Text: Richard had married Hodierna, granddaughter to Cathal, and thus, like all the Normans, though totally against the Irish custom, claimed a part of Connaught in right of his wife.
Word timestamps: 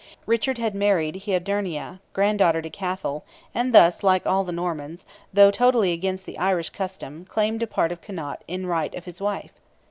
Richard 0.25 0.57
had 0.57 0.73
married 0.73 1.25
Hodierna, 1.27 1.99
granddaughter 2.13 2.59
to 2.63 2.71
Cathal, 2.71 3.23
and 3.53 3.71
thus, 3.71 4.01
like 4.01 4.25
all 4.25 4.43
the 4.43 4.51
Normans, 4.51 5.05
though 5.31 5.51
totally 5.51 5.91
against 5.93 6.25
the 6.25 6.39
Irish 6.39 6.71
custom, 6.71 7.23
claimed 7.23 7.61
a 7.61 7.67
part 7.67 7.91
of 7.91 8.01
Connaught 8.01 8.43
in 8.47 8.65
right 8.65 8.95
of 8.95 9.05
his 9.05 9.21
wife. 9.21 9.51